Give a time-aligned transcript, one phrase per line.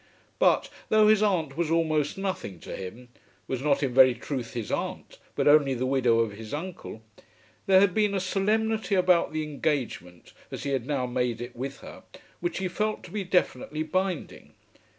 [0.39, 3.09] But, though his aunt was almost nothing to him,
[3.47, 7.03] was not in very truth his aunt, but only the widow of his uncle,
[7.67, 11.81] there had been a solemnity about the engagement as he had now made it with
[11.81, 12.01] her,
[12.39, 14.55] which he felt to be definitely binding.